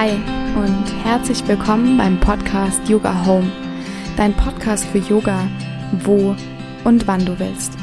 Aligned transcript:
Hi 0.00 0.12
und 0.56 0.86
herzlich 1.04 1.46
willkommen 1.46 1.98
beim 1.98 2.18
Podcast 2.18 2.88
Yoga 2.88 3.26
Home, 3.26 3.52
dein 4.16 4.32
Podcast 4.32 4.86
für 4.86 4.96
Yoga, 4.96 5.46
wo 6.04 6.34
und 6.84 7.06
wann 7.06 7.26
du 7.26 7.38
willst. 7.38 7.74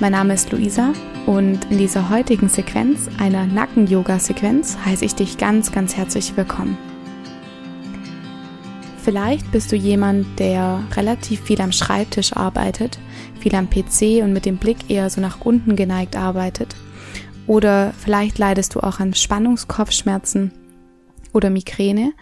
Mein 0.00 0.10
Name 0.10 0.34
ist 0.34 0.50
Luisa 0.50 0.92
und 1.26 1.64
in 1.70 1.78
dieser 1.78 2.10
heutigen 2.10 2.48
Sequenz, 2.48 3.08
einer 3.20 3.46
Nacken-Yoga-Sequenz, 3.46 4.78
heiße 4.84 5.04
ich 5.04 5.14
dich 5.14 5.38
ganz, 5.38 5.70
ganz 5.70 5.96
herzlich 5.96 6.36
willkommen. 6.36 6.76
Vielleicht 9.04 9.52
bist 9.52 9.70
du 9.70 9.76
jemand, 9.76 10.40
der 10.40 10.82
relativ 10.96 11.42
viel 11.42 11.60
am 11.60 11.70
Schreibtisch 11.70 12.32
arbeitet, 12.32 12.98
viel 13.38 13.54
am 13.54 13.70
PC 13.70 14.24
und 14.24 14.32
mit 14.32 14.44
dem 14.44 14.56
Blick 14.56 14.90
eher 14.90 15.08
so 15.08 15.20
nach 15.20 15.42
unten 15.42 15.76
geneigt 15.76 16.16
arbeitet. 16.16 16.74
Oder 17.46 17.94
vielleicht 17.96 18.38
leidest 18.38 18.74
du 18.74 18.80
auch 18.80 18.98
an 18.98 19.14
Spannungskopfschmerzen 19.14 20.50
oder 21.32 21.50
Migräne. 21.50 22.12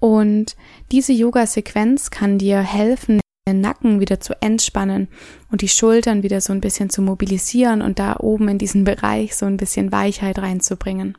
Und 0.00 0.56
diese 0.92 1.12
Yoga-Sequenz 1.12 2.10
kann 2.10 2.38
dir 2.38 2.60
helfen, 2.60 3.20
den 3.46 3.60
Nacken 3.60 4.00
wieder 4.00 4.20
zu 4.20 4.40
entspannen 4.40 5.08
und 5.50 5.60
die 5.60 5.68
Schultern 5.68 6.22
wieder 6.22 6.40
so 6.40 6.52
ein 6.52 6.60
bisschen 6.60 6.88
zu 6.90 7.02
mobilisieren 7.02 7.82
und 7.82 7.98
da 7.98 8.16
oben 8.18 8.48
in 8.48 8.58
diesen 8.58 8.84
Bereich 8.84 9.36
so 9.36 9.46
ein 9.46 9.56
bisschen 9.56 9.92
Weichheit 9.92 10.38
reinzubringen. 10.38 11.18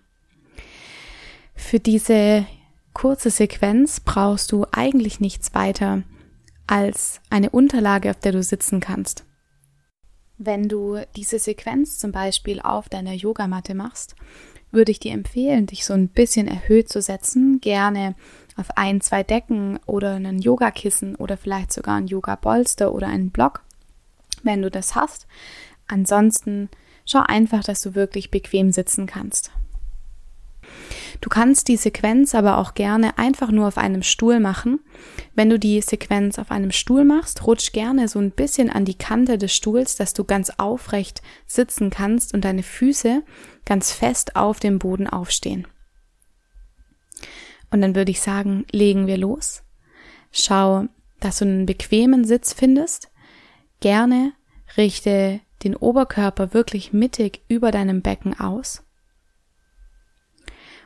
Für 1.56 1.80
diese 1.80 2.46
kurze 2.94 3.30
Sequenz 3.30 4.00
brauchst 4.00 4.52
du 4.52 4.66
eigentlich 4.72 5.20
nichts 5.20 5.54
weiter 5.54 6.04
als 6.68 7.22
eine 7.30 7.52
Unterlage, 7.52 8.10
auf 8.10 8.20
der 8.20 8.32
du 8.32 8.42
sitzen 8.42 8.80
kannst. 8.80 9.26
Wenn 10.38 10.68
du 10.68 11.00
diese 11.16 11.40
Sequenz 11.40 11.98
zum 11.98 12.12
Beispiel 12.12 12.60
auf 12.60 12.90
deiner 12.90 13.14
Yogamatte 13.14 13.76
machst, 13.76 14.16
würde 14.76 14.92
ich 14.92 15.00
dir 15.00 15.14
empfehlen, 15.14 15.66
dich 15.66 15.86
so 15.86 15.94
ein 15.94 16.10
bisschen 16.10 16.48
erhöht 16.48 16.90
zu 16.90 17.02
setzen, 17.02 17.60
gerne 17.62 18.16
auf 18.58 18.78
ein, 18.78 19.02
zwei 19.02 19.24
Decken 19.24 19.80
oder 19.86 20.16
einen 20.16 20.40
Yogakissen 20.40 21.16
oder 21.16 21.38
vielleicht 21.38 21.74
sogar 21.74 21.98
ein 21.98 22.08
Yoga-Bolster 22.08 22.94
oder 22.94 23.08
einen 23.08 23.32
Block, 23.32 23.64
wenn 24.44 24.62
du 24.62 24.70
das 24.70 24.96
hast. 24.96 25.28
Ansonsten 25.88 26.70
schau 27.06 27.22
einfach, 27.26 27.64
dass 27.64 27.82
du 27.82 27.96
wirklich 27.96 28.32
bequem 28.32 28.72
sitzen 28.72 29.08
kannst. 29.08 29.52
Du 31.22 31.30
kannst 31.30 31.68
die 31.68 31.78
Sequenz 31.78 32.36
aber 32.36 32.58
auch 32.58 32.74
gerne 32.74 33.18
einfach 33.18 33.52
nur 33.52 33.68
auf 33.68 33.78
einem 33.78 34.04
Stuhl 34.04 34.40
machen. 34.40 34.80
Wenn 35.34 35.50
du 35.50 35.60
die 35.60 35.82
Sequenz 35.82 36.40
auf 36.40 36.52
einem 36.52 36.72
Stuhl 36.72 37.04
machst, 37.04 37.46
rutsch 37.46 37.72
gerne 37.72 38.08
so 38.08 38.20
ein 38.20 38.32
bisschen 38.32 38.70
an 38.70 38.86
die 38.86 38.98
Kante 38.98 39.38
des 39.38 39.54
Stuhls, 39.56 39.96
dass 39.96 40.14
du 40.14 40.24
ganz 40.24 40.52
aufrecht 40.58 41.22
sitzen 41.46 41.90
kannst 41.90 42.34
und 42.34 42.46
deine 42.46 42.64
Füße 42.64 43.24
ganz 43.66 43.92
fest 43.92 44.36
auf 44.36 44.60
dem 44.60 44.80
Boden 44.80 45.08
aufstehen. 45.08 45.68
Und 47.72 47.82
dann 47.82 47.96
würde 47.96 48.12
ich 48.12 48.22
sagen, 48.22 48.66
legen 48.72 49.08
wir 49.08 49.18
los. 49.18 49.64
Schau, 50.32 50.86
dass 51.20 51.40
du 51.40 51.46
einen 51.46 51.66
bequemen 51.66 52.26
Sitz 52.26 52.54
findest. 52.54 53.10
Gerne 53.80 54.34
richte 54.78 55.40
den 55.64 55.76
Oberkörper 55.76 56.54
wirklich 56.54 56.94
mittig 56.94 57.42
über 57.48 57.72
deinem 57.72 58.02
Becken 58.02 58.40
aus 58.40 58.86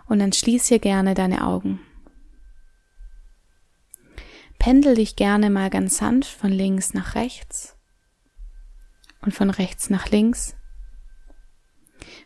und 0.09 0.19
dann 0.19 0.33
schließ 0.33 0.67
hier 0.67 0.79
gerne 0.79 1.13
deine 1.13 1.45
Augen. 1.45 1.79
Pendel 4.57 4.95
dich 4.95 5.15
gerne 5.15 5.49
mal 5.49 5.69
ganz 5.69 5.97
sanft 5.97 6.29
von 6.29 6.51
links 6.51 6.93
nach 6.93 7.15
rechts 7.15 7.77
und 9.21 9.33
von 9.33 9.49
rechts 9.49 9.89
nach 9.89 10.09
links. 10.09 10.57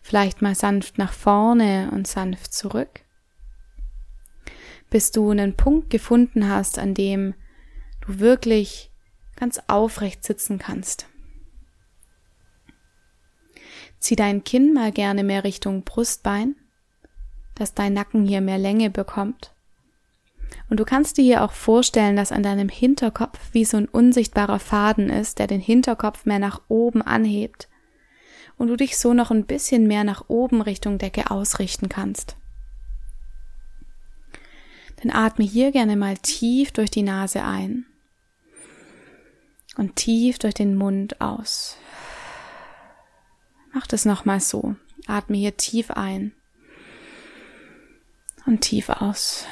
Vielleicht 0.01 0.41
mal 0.41 0.55
sanft 0.55 0.97
nach 0.97 1.13
vorne 1.13 1.91
und 1.91 2.07
sanft 2.07 2.53
zurück, 2.53 3.01
bis 4.89 5.11
du 5.11 5.29
einen 5.29 5.55
Punkt 5.55 5.89
gefunden 5.89 6.49
hast, 6.49 6.79
an 6.79 6.93
dem 6.93 7.35
du 8.01 8.19
wirklich 8.19 8.91
ganz 9.35 9.59
aufrecht 9.67 10.23
sitzen 10.23 10.57
kannst. 10.57 11.07
Zieh 13.99 14.15
dein 14.15 14.43
Kinn 14.43 14.73
mal 14.73 14.91
gerne 14.91 15.23
mehr 15.23 15.43
Richtung 15.43 15.83
Brustbein 15.83 16.55
dass 17.55 17.73
dein 17.73 17.93
Nacken 17.93 18.25
hier 18.25 18.41
mehr 18.41 18.57
Länge 18.57 18.89
bekommt. 18.89 19.53
Und 20.69 20.79
du 20.79 20.85
kannst 20.85 21.17
dir 21.17 21.23
hier 21.23 21.43
auch 21.43 21.51
vorstellen, 21.51 22.15
dass 22.15 22.31
an 22.31 22.43
deinem 22.43 22.69
Hinterkopf 22.69 23.39
wie 23.51 23.65
so 23.65 23.77
ein 23.77 23.87
unsichtbarer 23.87 24.59
Faden 24.59 25.09
ist, 25.09 25.39
der 25.39 25.47
den 25.47 25.59
Hinterkopf 25.61 26.25
mehr 26.25 26.39
nach 26.39 26.61
oben 26.67 27.01
anhebt 27.01 27.67
und 28.57 28.67
du 28.67 28.75
dich 28.75 28.97
so 28.97 29.13
noch 29.13 29.31
ein 29.31 29.45
bisschen 29.45 29.87
mehr 29.87 30.03
nach 30.03 30.25
oben 30.27 30.61
Richtung 30.61 30.97
Decke 30.97 31.31
ausrichten 31.31 31.89
kannst. 31.89 32.37
Dann 35.01 35.11
atme 35.11 35.43
hier 35.43 35.71
gerne 35.71 35.97
mal 35.97 36.17
tief 36.17 36.71
durch 36.71 36.89
die 36.89 37.03
Nase 37.03 37.43
ein 37.43 37.85
und 39.75 39.95
tief 39.95 40.39
durch 40.39 40.53
den 40.53 40.75
Mund 40.75 41.19
aus. 41.19 41.77
Mach 43.73 43.87
das 43.87 44.05
nochmal 44.05 44.39
so. 44.39 44.75
Atme 45.07 45.37
hier 45.37 45.57
tief 45.57 45.91
ein 45.91 46.33
und 48.45 48.61
tief 48.61 48.89
aus. 48.89 49.45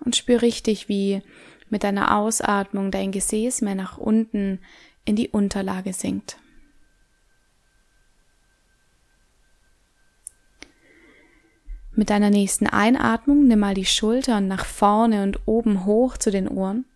Und 0.00 0.16
spür 0.16 0.42
richtig, 0.42 0.88
wie 0.88 1.22
mit 1.70 1.82
deiner 1.82 2.16
Ausatmung 2.16 2.90
dein 2.90 3.10
Gesäß 3.10 3.62
mehr 3.62 3.74
nach 3.74 3.98
unten 3.98 4.60
in 5.04 5.16
die 5.16 5.28
Unterlage 5.28 5.92
sinkt. 5.92 6.38
Mit 11.96 12.10
deiner 12.10 12.30
nächsten 12.30 12.66
Einatmung 12.66 13.46
nimm 13.46 13.60
mal 13.60 13.74
die 13.74 13.84
Schultern 13.84 14.48
nach 14.48 14.64
vorne 14.64 15.22
und 15.22 15.46
oben 15.46 15.84
hoch 15.84 16.16
zu 16.16 16.30
den 16.30 16.48
Ohren. 16.48 16.86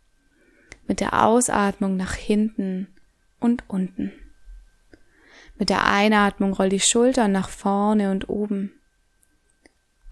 Mit 0.89 1.01
der 1.01 1.25
Ausatmung 1.25 1.97
nach 1.97 2.15
hinten 2.15 2.89
und 3.39 3.65
unten. 3.69 4.13
Mit 5.57 5.71
der 5.71 5.87
Einatmung 5.87 6.53
roll 6.53 6.69
die 6.69 6.81
Schultern 6.81 7.31
nach 7.31 7.49
vorne 7.49 8.11
und 8.11 8.29
oben 8.29 8.73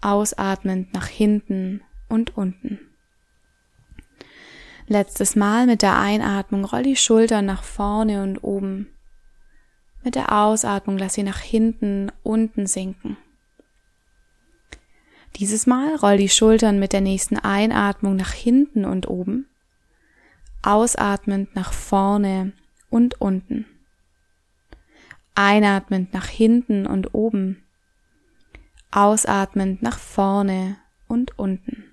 ausatmend 0.01 0.93
nach 0.93 1.07
hinten 1.07 1.81
und 2.09 2.37
unten. 2.37 2.79
Letztes 4.87 5.35
Mal 5.35 5.65
mit 5.65 5.81
der 5.81 5.99
Einatmung 5.99 6.63
roll 6.63 6.83
die 6.83 6.95
Schultern 6.95 7.45
nach 7.45 7.63
vorne 7.63 8.23
und 8.23 8.37
oben. 8.37 8.87
Mit 10.03 10.15
der 10.15 10.31
Ausatmung 10.31 10.97
lass 10.97 11.15
sie 11.15 11.23
nach 11.23 11.39
hinten, 11.39 12.11
unten 12.23 12.67
sinken. 12.67 13.17
Dieses 15.35 15.67
Mal 15.67 15.95
roll 15.95 16.17
die 16.17 16.29
Schultern 16.29 16.79
mit 16.79 16.93
der 16.93 17.01
nächsten 17.01 17.37
Einatmung 17.37 18.15
nach 18.15 18.31
hinten 18.31 18.85
und 18.85 19.09
oben. 19.09 19.47
Ausatmend 20.63 21.53
nach 21.53 21.73
vorne 21.73 22.53
und 22.89 23.19
unten. 23.19 23.65
Einatmend 25.35 26.13
nach 26.13 26.27
hinten 26.27 26.87
und 26.87 27.13
oben 27.13 27.66
ausatmend 28.97 29.81
nach 29.81 29.99
vorne 29.99 30.77
und 31.07 31.37
unten. 31.37 31.83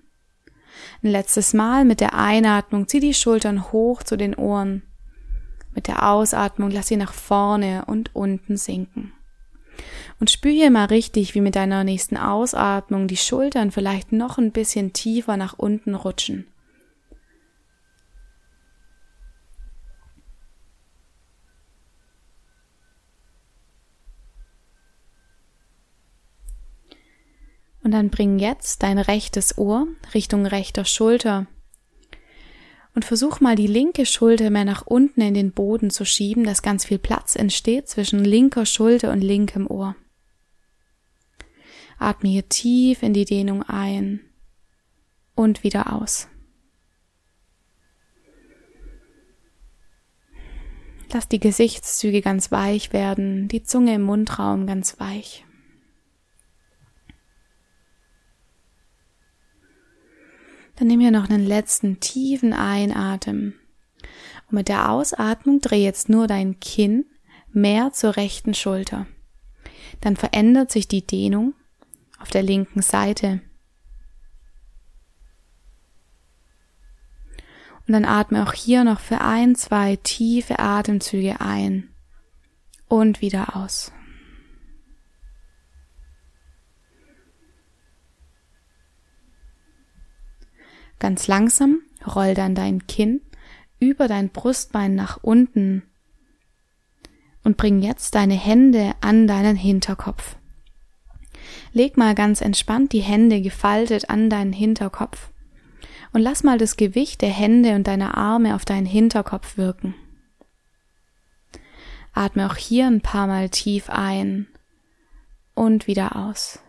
Ein 1.02 1.10
letztes 1.10 1.54
Mal 1.54 1.84
mit 1.84 2.00
der 2.00 2.14
Einatmung 2.14 2.88
zieh 2.88 3.00
die 3.00 3.14
Schultern 3.14 3.72
hoch 3.72 4.02
zu 4.02 4.16
den 4.16 4.34
Ohren. 4.34 4.82
Mit 5.74 5.86
der 5.86 6.08
Ausatmung 6.08 6.70
lass 6.70 6.88
sie 6.88 6.96
nach 6.96 7.12
vorne 7.12 7.84
und 7.86 8.14
unten 8.14 8.56
sinken. 8.56 9.12
Und 10.20 10.30
spür 10.30 10.52
hier 10.52 10.70
mal 10.70 10.86
richtig, 10.86 11.34
wie 11.34 11.40
mit 11.40 11.56
deiner 11.56 11.84
nächsten 11.84 12.16
Ausatmung 12.16 13.08
die 13.08 13.16
Schultern 13.16 13.70
vielleicht 13.70 14.12
noch 14.12 14.38
ein 14.38 14.52
bisschen 14.52 14.92
tiefer 14.92 15.36
nach 15.36 15.58
unten 15.58 15.94
rutschen. 15.94 16.46
Dann 27.94 28.10
bring 28.10 28.38
jetzt 28.38 28.82
dein 28.82 28.98
rechtes 28.98 29.56
Ohr 29.56 29.86
Richtung 30.12 30.46
rechter 30.46 30.84
Schulter. 30.84 31.46
Und 32.94 33.04
versuch 33.04 33.40
mal 33.40 33.56
die 33.56 33.66
linke 33.66 34.06
Schulter 34.06 34.50
mehr 34.50 34.64
nach 34.64 34.86
unten 34.86 35.20
in 35.20 35.34
den 35.34 35.52
Boden 35.52 35.90
zu 35.90 36.04
schieben, 36.04 36.44
dass 36.44 36.62
ganz 36.62 36.84
viel 36.84 36.98
Platz 36.98 37.34
entsteht 37.34 37.88
zwischen 37.88 38.24
linker 38.24 38.66
Schulter 38.66 39.10
und 39.10 39.20
linkem 39.20 39.66
Ohr. 39.66 39.96
Atme 41.98 42.28
hier 42.28 42.48
tief 42.48 43.02
in 43.02 43.14
die 43.14 43.24
Dehnung 43.24 43.62
ein 43.62 44.20
und 45.34 45.64
wieder 45.64 45.92
aus. 45.92 46.28
Lass 51.12 51.28
die 51.28 51.40
Gesichtszüge 51.40 52.22
ganz 52.22 52.50
weich 52.50 52.92
werden, 52.92 53.46
die 53.46 53.62
Zunge 53.62 53.94
im 53.94 54.02
Mundraum 54.02 54.66
ganz 54.66 54.98
weich. 54.98 55.44
Dann 60.76 60.88
nimm 60.88 61.00
hier 61.00 61.10
noch 61.10 61.28
einen 61.28 61.46
letzten 61.46 62.00
tiefen 62.00 62.52
Einatem. 62.52 63.54
Und 64.46 64.52
mit 64.52 64.68
der 64.68 64.90
Ausatmung 64.90 65.60
dreh 65.60 65.82
jetzt 65.82 66.08
nur 66.08 66.26
dein 66.26 66.58
Kinn 66.60 67.06
mehr 67.52 67.92
zur 67.92 68.16
rechten 68.16 68.54
Schulter. 68.54 69.06
Dann 70.00 70.16
verändert 70.16 70.70
sich 70.70 70.88
die 70.88 71.06
Dehnung 71.06 71.54
auf 72.18 72.30
der 72.30 72.42
linken 72.42 72.82
Seite. 72.82 73.40
Und 77.86 77.92
dann 77.92 78.04
atme 78.04 78.42
auch 78.42 78.54
hier 78.54 78.82
noch 78.82 79.00
für 79.00 79.20
ein, 79.20 79.54
zwei 79.54 79.96
tiefe 79.96 80.58
Atemzüge 80.58 81.40
ein 81.40 81.90
und 82.88 83.20
wieder 83.20 83.56
aus. 83.56 83.92
Ganz 90.98 91.26
langsam 91.26 91.80
roll 92.06 92.34
dann 92.34 92.54
dein 92.54 92.86
Kinn 92.86 93.20
über 93.80 94.08
dein 94.08 94.30
Brustbein 94.30 94.94
nach 94.94 95.18
unten 95.22 95.82
und 97.42 97.56
bring 97.56 97.82
jetzt 97.82 98.14
deine 98.14 98.34
Hände 98.34 98.94
an 99.00 99.26
deinen 99.26 99.56
Hinterkopf. 99.56 100.36
Leg 101.72 101.96
mal 101.96 102.14
ganz 102.14 102.40
entspannt 102.40 102.92
die 102.92 103.00
Hände 103.00 103.42
gefaltet 103.42 104.08
an 104.08 104.30
deinen 104.30 104.52
Hinterkopf 104.52 105.30
und 106.12 106.22
lass 106.22 106.42
mal 106.42 106.58
das 106.58 106.76
Gewicht 106.76 107.20
der 107.20 107.30
Hände 107.30 107.74
und 107.74 107.86
deiner 107.86 108.16
Arme 108.16 108.54
auf 108.54 108.64
deinen 108.64 108.86
Hinterkopf 108.86 109.56
wirken. 109.56 109.94
Atme 112.12 112.46
auch 112.46 112.56
hier 112.56 112.86
ein 112.86 113.00
paar 113.00 113.26
Mal 113.26 113.50
tief 113.50 113.90
ein 113.90 114.46
und 115.54 115.86
wieder 115.86 116.16
aus. 116.16 116.60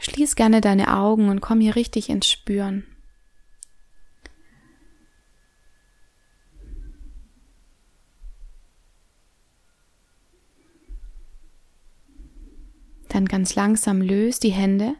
Schließ 0.00 0.34
gerne 0.34 0.62
deine 0.62 0.96
Augen 0.96 1.28
und 1.28 1.40
komm 1.40 1.60
hier 1.60 1.76
richtig 1.76 2.08
ins 2.08 2.26
Spüren. 2.28 2.84
Dann 13.10 13.26
ganz 13.26 13.54
langsam 13.54 14.00
löst 14.00 14.42
die 14.42 14.50
Hände 14.50 14.94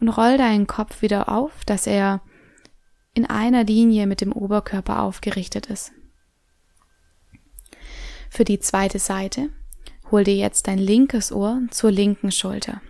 und 0.00 0.10
roll 0.10 0.36
deinen 0.36 0.66
Kopf 0.66 1.00
wieder 1.00 1.30
auf, 1.30 1.64
dass 1.64 1.86
er 1.86 2.20
in 3.14 3.24
einer 3.24 3.64
Linie 3.64 4.06
mit 4.06 4.20
dem 4.20 4.32
Oberkörper 4.32 5.00
aufgerichtet 5.00 5.66
ist. 5.66 5.92
Für 8.28 8.44
die 8.44 8.58
zweite 8.58 8.98
Seite 8.98 9.48
hol 10.10 10.24
dir 10.24 10.36
jetzt 10.36 10.66
dein 10.66 10.78
linkes 10.78 11.32
Ohr 11.32 11.62
zur 11.70 11.90
linken 11.90 12.30
Schulter. 12.30 12.82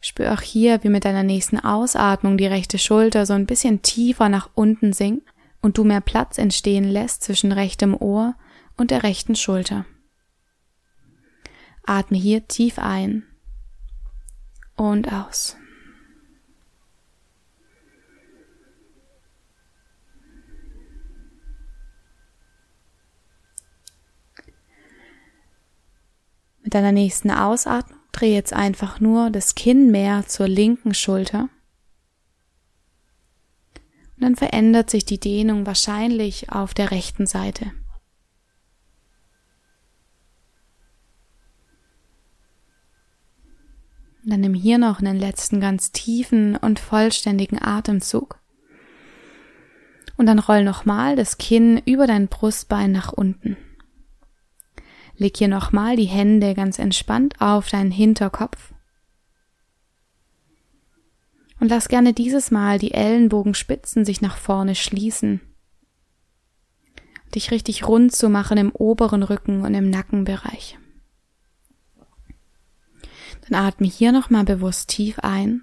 Spür 0.00 0.32
auch 0.32 0.40
hier, 0.40 0.82
wie 0.82 0.88
mit 0.88 1.04
deiner 1.04 1.22
nächsten 1.22 1.58
Ausatmung 1.58 2.38
die 2.38 2.46
rechte 2.46 2.78
Schulter 2.78 3.26
so 3.26 3.34
ein 3.34 3.46
bisschen 3.46 3.82
tiefer 3.82 4.30
nach 4.30 4.48
unten 4.54 4.94
sinkt 4.94 5.28
und 5.60 5.76
du 5.76 5.84
mehr 5.84 6.00
Platz 6.00 6.38
entstehen 6.38 6.84
lässt 6.84 7.22
zwischen 7.22 7.52
rechtem 7.52 7.94
Ohr 7.94 8.34
und 8.78 8.90
der 8.90 9.02
rechten 9.02 9.36
Schulter. 9.36 9.84
Atme 11.84 12.16
hier 12.16 12.46
tief 12.48 12.78
ein 12.78 13.24
und 14.76 15.12
aus. 15.12 15.56
Mit 26.62 26.72
deiner 26.74 26.92
nächsten 26.92 27.30
Ausatmung 27.30 27.99
dreh 28.20 28.34
jetzt 28.34 28.52
einfach 28.52 29.00
nur 29.00 29.30
das 29.30 29.54
Kinn 29.54 29.90
mehr 29.90 30.26
zur 30.26 30.48
linken 30.48 30.94
Schulter. 30.94 31.48
Und 34.16 34.22
dann 34.22 34.36
verändert 34.36 34.90
sich 34.90 35.04
die 35.06 35.18
Dehnung 35.18 35.64
wahrscheinlich 35.66 36.50
auf 36.50 36.74
der 36.74 36.90
rechten 36.90 37.26
Seite. 37.26 37.72
Und 44.22 44.30
dann 44.30 44.40
nimm 44.40 44.52
hier 44.52 44.76
noch 44.76 44.98
einen 44.98 45.18
letzten 45.18 45.60
ganz 45.60 45.92
tiefen 45.92 46.56
und 46.56 46.78
vollständigen 46.78 47.60
Atemzug. 47.60 48.38
Und 50.18 50.26
dann 50.26 50.38
roll 50.38 50.62
nochmal 50.62 51.16
das 51.16 51.38
Kinn 51.38 51.80
über 51.86 52.06
dein 52.06 52.28
Brustbein 52.28 52.92
nach 52.92 53.14
unten. 53.14 53.56
Leg 55.20 55.36
hier 55.36 55.48
nochmal 55.48 55.96
die 55.96 56.06
Hände 56.06 56.54
ganz 56.54 56.78
entspannt 56.78 57.34
auf 57.40 57.68
deinen 57.68 57.90
Hinterkopf. 57.90 58.72
Und 61.60 61.68
lass 61.68 61.88
gerne 61.88 62.14
dieses 62.14 62.50
Mal 62.50 62.78
die 62.78 62.94
Ellenbogenspitzen 62.94 64.06
sich 64.06 64.22
nach 64.22 64.38
vorne 64.38 64.74
schließen. 64.74 65.42
Dich 67.34 67.50
richtig 67.50 67.86
rund 67.86 68.12
zu 68.16 68.30
machen 68.30 68.56
im 68.56 68.72
oberen 68.72 69.22
Rücken 69.22 69.60
und 69.60 69.74
im 69.74 69.90
Nackenbereich. 69.90 70.78
Dann 73.46 73.62
atme 73.62 73.88
hier 73.88 74.12
nochmal 74.12 74.44
bewusst 74.44 74.88
tief 74.88 75.18
ein. 75.18 75.62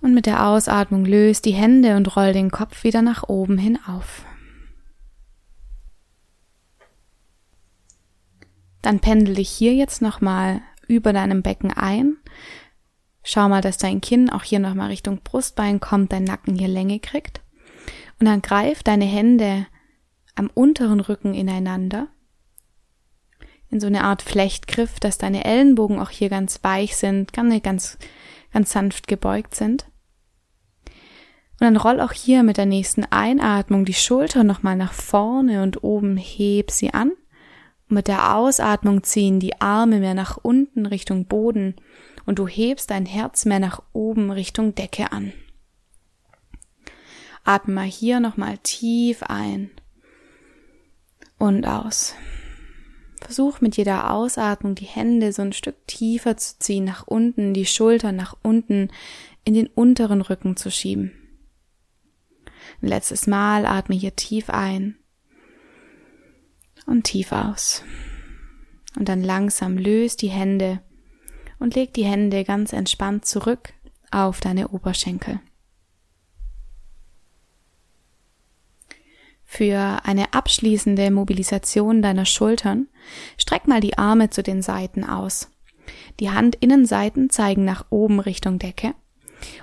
Und 0.00 0.14
mit 0.14 0.26
der 0.26 0.46
Ausatmung 0.46 1.04
löst 1.04 1.46
die 1.46 1.50
Hände 1.50 1.96
und 1.96 2.14
roll 2.14 2.32
den 2.32 2.52
Kopf 2.52 2.84
wieder 2.84 3.02
nach 3.02 3.28
oben 3.28 3.58
hin 3.58 3.76
auf. 3.88 4.24
Dann 8.82 9.00
pendel 9.00 9.34
dich 9.34 9.50
hier 9.50 9.74
jetzt 9.74 10.02
nochmal 10.02 10.62
über 10.86 11.12
deinem 11.12 11.42
Becken 11.42 11.72
ein. 11.72 12.16
Schau 13.22 13.48
mal, 13.48 13.60
dass 13.60 13.76
dein 13.76 14.00
Kinn 14.00 14.30
auch 14.30 14.42
hier 14.42 14.58
nochmal 14.58 14.88
Richtung 14.88 15.20
Brustbein 15.22 15.80
kommt, 15.80 16.12
dein 16.12 16.24
Nacken 16.24 16.56
hier 16.56 16.68
Länge 16.68 16.98
kriegt. 17.00 17.42
Und 18.18 18.26
dann 18.26 18.42
greif 18.42 18.82
deine 18.82 19.04
Hände 19.04 19.66
am 20.34 20.50
unteren 20.52 21.00
Rücken 21.00 21.34
ineinander. 21.34 22.08
In 23.68 23.78
so 23.78 23.86
eine 23.86 24.04
Art 24.04 24.22
Flechtgriff, 24.22 24.98
dass 24.98 25.18
deine 25.18 25.44
Ellenbogen 25.44 26.00
auch 26.00 26.10
hier 26.10 26.28
ganz 26.28 26.60
weich 26.62 26.96
sind, 26.96 27.32
ganz, 27.32 27.98
ganz 28.52 28.72
sanft 28.72 29.06
gebeugt 29.06 29.54
sind. 29.54 29.84
Und 30.84 31.66
dann 31.66 31.76
roll 31.76 32.00
auch 32.00 32.12
hier 32.12 32.42
mit 32.42 32.56
der 32.56 32.66
nächsten 32.66 33.04
Einatmung 33.04 33.84
die 33.84 33.94
Schulter 33.94 34.44
nochmal 34.44 34.76
nach 34.76 34.94
vorne 34.94 35.62
und 35.62 35.84
oben 35.84 36.16
heb 36.16 36.70
sie 36.70 36.94
an 36.94 37.12
mit 37.90 38.08
der 38.08 38.36
Ausatmung 38.36 39.02
ziehen 39.02 39.40
die 39.40 39.60
Arme 39.60 40.00
mehr 40.00 40.14
nach 40.14 40.36
unten 40.36 40.86
Richtung 40.86 41.26
Boden 41.26 41.74
und 42.26 42.38
du 42.38 42.46
hebst 42.46 42.90
dein 42.90 43.06
Herz 43.06 43.44
mehr 43.44 43.58
nach 43.58 43.82
oben 43.92 44.30
Richtung 44.30 44.74
Decke 44.74 45.12
an. 45.12 45.32
Atme 47.44 47.74
mal 47.74 47.86
hier 47.86 48.20
nochmal 48.20 48.58
tief 48.58 49.22
ein 49.22 49.70
und 51.38 51.66
aus. 51.66 52.14
Versuch 53.20 53.60
mit 53.60 53.76
jeder 53.76 54.12
Ausatmung 54.12 54.74
die 54.74 54.84
Hände 54.84 55.32
so 55.32 55.42
ein 55.42 55.52
Stück 55.52 55.86
tiefer 55.86 56.36
zu 56.36 56.58
ziehen, 56.58 56.84
nach 56.84 57.06
unten, 57.06 57.54
die 57.54 57.66
Schultern 57.66 58.16
nach 58.16 58.36
unten, 58.42 58.88
in 59.44 59.54
den 59.54 59.66
unteren 59.66 60.20
Rücken 60.20 60.56
zu 60.56 60.70
schieben. 60.70 61.12
Letztes 62.80 63.26
Mal 63.26 63.66
atme 63.66 63.96
hier 63.96 64.16
tief 64.16 64.48
ein 64.50 64.99
und 66.86 67.04
tief 67.04 67.32
aus. 67.32 67.82
Und 68.96 69.08
dann 69.08 69.22
langsam 69.22 69.78
löst 69.78 70.22
die 70.22 70.28
Hände 70.28 70.80
und 71.58 71.74
leg 71.74 71.94
die 71.94 72.04
Hände 72.04 72.44
ganz 72.44 72.72
entspannt 72.72 73.24
zurück 73.24 73.72
auf 74.10 74.40
deine 74.40 74.68
Oberschenkel. 74.68 75.40
Für 79.44 80.00
eine 80.04 80.32
abschließende 80.32 81.10
Mobilisation 81.10 82.02
deiner 82.02 82.24
Schultern 82.24 82.88
streck 83.36 83.66
mal 83.66 83.80
die 83.80 83.98
Arme 83.98 84.30
zu 84.30 84.42
den 84.42 84.62
Seiten 84.62 85.04
aus. 85.04 85.50
Die 86.20 86.30
Handinnenseiten 86.30 87.30
zeigen 87.30 87.64
nach 87.64 87.86
oben 87.90 88.20
Richtung 88.20 88.58
Decke 88.58 88.94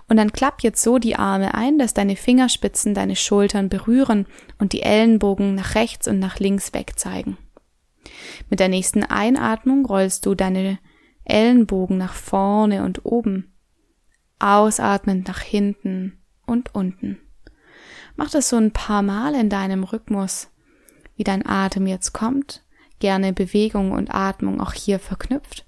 und 0.07 0.17
dann 0.17 0.31
klapp 0.31 0.63
jetzt 0.63 0.81
so 0.81 0.97
die 0.97 1.15
Arme 1.15 1.53
ein, 1.53 1.77
dass 1.77 1.93
deine 1.93 2.15
Fingerspitzen 2.15 2.93
deine 2.93 3.15
Schultern 3.15 3.69
berühren 3.69 4.25
und 4.57 4.73
die 4.73 4.81
Ellenbogen 4.81 5.55
nach 5.55 5.75
rechts 5.75 6.07
und 6.07 6.19
nach 6.19 6.39
links 6.39 6.73
weg 6.73 6.93
zeigen. 6.97 7.37
Mit 8.49 8.59
der 8.59 8.69
nächsten 8.69 9.03
Einatmung 9.03 9.85
rollst 9.85 10.25
du 10.25 10.35
deine 10.35 10.79
Ellenbogen 11.25 11.97
nach 11.97 12.13
vorne 12.13 12.83
und 12.83 13.05
oben, 13.05 13.53
ausatmend 14.39 15.27
nach 15.27 15.41
hinten 15.41 16.19
und 16.45 16.73
unten. 16.73 17.19
Mach 18.15 18.31
das 18.31 18.49
so 18.49 18.55
ein 18.57 18.71
paar 18.71 19.03
Mal 19.03 19.35
in 19.35 19.49
deinem 19.49 19.83
Rhythmus, 19.83 20.49
wie 21.15 21.23
dein 21.23 21.45
Atem 21.45 21.85
jetzt 21.85 22.13
kommt, 22.13 22.63
gerne 22.99 23.33
Bewegung 23.33 23.91
und 23.91 24.13
Atmung 24.13 24.61
auch 24.61 24.73
hier 24.73 24.99
verknüpft. 24.99 25.66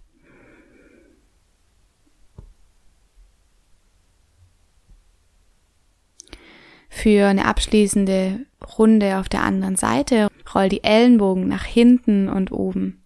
Für 6.89 7.27
eine 7.27 7.45
abschließende 7.45 8.45
Runde 8.77 9.19
auf 9.19 9.29
der 9.29 9.43
anderen 9.43 9.75
Seite 9.75 10.27
roll 10.53 10.69
die 10.69 10.83
Ellenbogen 10.83 11.47
nach 11.47 11.63
hinten 11.63 12.27
und 12.27 12.51
oben. 12.51 13.03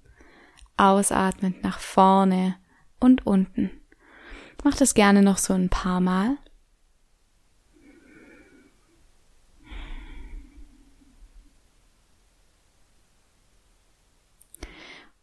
Ausatmend 0.78 1.64
nach 1.64 1.80
vorne 1.80 2.56
und 3.00 3.28
unten. 3.28 3.70
Mach 4.64 4.76
das 4.76 4.94
gerne 4.94 5.22
noch 5.22 5.38
so 5.38 5.54
ein 5.54 5.70
paar 5.70 6.00
Mal. 6.00 6.38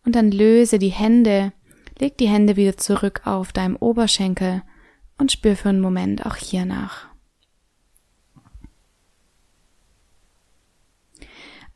Und 0.04 0.16
dann 0.16 0.30
löse 0.30 0.78
die 0.78 0.88
Hände, 0.88 1.52
leg 1.98 2.16
die 2.18 2.28
Hände 2.28 2.56
wieder 2.56 2.76
zurück 2.76 3.22
auf 3.24 3.52
deinem 3.52 3.76
Oberschenkel 3.76 4.62
und 5.18 5.32
spür 5.32 5.56
für 5.56 5.68
einen 5.68 5.80
Moment 5.80 6.26
auch 6.26 6.36
hier 6.36 6.64
nach. 6.64 7.09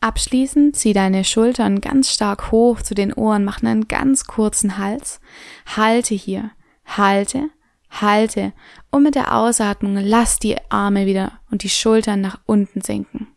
Abschließend 0.04 0.76
zieh 0.76 0.92
deine 0.92 1.24
Schultern 1.24 1.80
ganz 1.80 2.12
stark 2.12 2.52
hoch 2.52 2.82
zu 2.82 2.94
den 2.94 3.14
Ohren, 3.14 3.42
mach 3.42 3.62
einen 3.62 3.88
ganz 3.88 4.26
kurzen 4.26 4.76
Hals. 4.76 5.18
Halte 5.64 6.14
hier, 6.14 6.50
halte, 6.84 7.48
halte 7.88 8.52
und 8.90 9.02
mit 9.02 9.14
der 9.14 9.34
Ausatmung 9.34 9.96
lass 9.96 10.38
die 10.38 10.58
Arme 10.68 11.06
wieder 11.06 11.40
und 11.50 11.62
die 11.62 11.70
Schultern 11.70 12.20
nach 12.20 12.38
unten 12.44 12.82
sinken. 12.82 13.28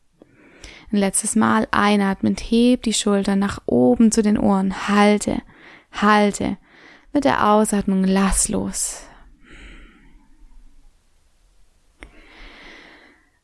Ein 0.92 0.98
letztes 0.98 1.38
Mal 1.38 1.70
einatmend, 1.72 2.42
heb 2.42 2.84
die 2.84 2.94
Schultern 2.94 3.40
nach 3.40 3.62
oben 3.66 4.12
zu 4.12 4.22
den 4.22 4.38
Ohren, 4.38 4.90
halte, 4.90 5.42
halte. 5.94 6.58
Mit 7.14 7.24
der 7.24 7.50
Ausatmung 7.50 8.04
lass 8.04 8.50
los. 8.50 9.07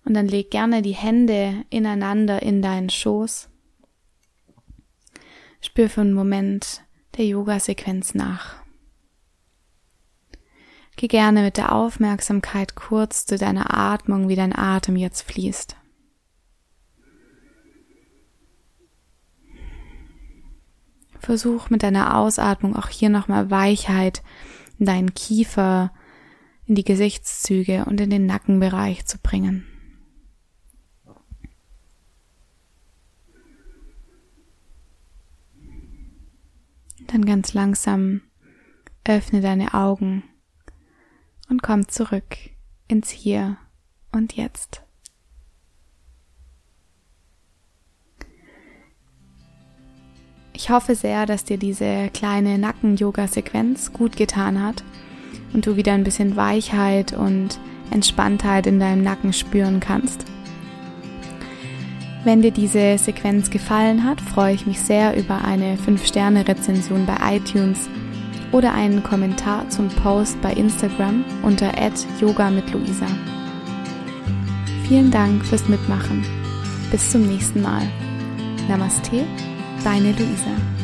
Und 0.06 0.16
dann 0.16 0.28
leg 0.28 0.52
gerne 0.52 0.82
die 0.82 0.92
Hände 0.92 1.66
ineinander 1.70 2.42
in 2.42 2.62
deinen 2.62 2.90
Schoß. 2.90 3.50
Spür 5.62 5.90
für 5.90 6.02
einen 6.02 6.14
Moment 6.14 6.84
der 7.18 7.26
Yoga-Sequenz 7.26 8.14
nach. 8.14 8.64
Geh 10.96 11.08
gerne 11.08 11.42
mit 11.42 11.58
der 11.58 11.72
Aufmerksamkeit 11.72 12.76
kurz 12.76 13.26
zu 13.26 13.38
deiner 13.38 13.76
Atmung, 13.76 14.28
wie 14.28 14.36
dein 14.36 14.56
Atem 14.56 14.96
jetzt 14.96 15.24
fließt. 15.24 15.76
Versuch 21.20 21.70
mit 21.70 21.84
deiner 21.84 22.18
Ausatmung 22.18 22.76
auch 22.76 22.90
hier 22.90 23.10
nochmal 23.10 23.50
Weichheit 23.50 24.22
in 24.78 24.86
deinen 24.86 25.14
Kiefer, 25.14 25.94
in 26.66 26.76
die 26.76 26.84
Gesichtszüge 26.84 27.86
und 27.86 28.02
in 28.02 28.10
den 28.10 28.26
Nackenbereich 28.26 29.06
zu 29.06 29.18
bringen. 29.20 29.66
Dann 37.08 37.26
ganz 37.26 37.54
langsam 37.54 38.22
öffne 39.06 39.42
deine 39.42 39.74
Augen 39.74 40.24
und 41.50 41.62
komm 41.62 41.88
zurück 41.88 42.38
ins 42.88 43.10
Hier 43.10 43.58
und 44.12 44.34
Jetzt. 44.34 44.84
Ich 50.54 50.70
hoffe 50.70 50.96
sehr, 50.96 51.26
dass 51.26 51.44
dir 51.44 51.58
diese 51.58 52.10
kleine 52.14 52.58
Nacken-Yoga-Sequenz 52.58 53.92
gut 53.92 54.16
getan 54.16 54.64
hat 54.64 54.84
und 55.54 55.66
du 55.66 55.76
wieder 55.76 55.94
ein 55.94 56.04
bisschen 56.04 56.36
Weichheit 56.36 57.12
und 57.14 57.60
Entspanntheit 57.92 58.68
in 58.68 58.80
deinem 58.80 59.04
Nacken 59.04 59.34
spüren 59.34 59.80
kannst. 59.80 60.26
Wenn 62.24 62.42
dir 62.42 62.52
diese 62.52 62.98
Sequenz 62.98 63.50
gefallen 63.50 64.06
hat, 64.06 64.22
freue 64.22 64.54
ich 64.54 64.66
mich 64.66 64.80
sehr 64.80 65.18
über 65.18 65.44
eine 65.44 65.76
5-Sterne-Rezension 65.76 67.06
bei 67.06 67.36
iTunes 67.36 67.90
oder 68.54 68.74
einen 68.74 69.04
Kommentar 69.04 69.68
zum 69.70 69.90
Post 69.90 70.42
bei 70.42 70.54
Instagram 70.54 71.26
unter 71.42 71.72
yoga 72.22 72.50
mit 72.50 72.72
Luisa. 72.72 73.08
Vielen 74.88 75.12
Dank 75.12 75.44
fürs 75.46 75.68
Mitmachen. 75.68 76.24
Bis 76.92 77.10
zum 77.10 77.24
nächsten 77.24 77.62
Mal. 77.62 77.84
Namaste, 78.70 79.26
deine 79.84 80.12
Luisa. 80.12 80.83